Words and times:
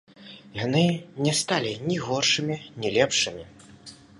Яны 0.65 0.81
не 1.25 1.33
сталі 1.41 1.73
ні 1.91 1.97
горшымі, 2.07 2.57
ні 2.85 2.93
лепшымі. 2.97 3.43